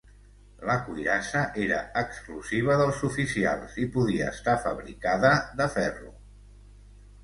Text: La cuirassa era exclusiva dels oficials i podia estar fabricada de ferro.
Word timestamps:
La 0.69 0.77
cuirassa 0.87 1.43
era 1.65 1.83
exclusiva 2.03 2.79
dels 2.83 3.05
oficials 3.11 3.79
i 3.85 3.89
podia 3.99 4.33
estar 4.35 4.59
fabricada 4.69 5.39
de 5.63 5.73
ferro. 5.79 6.15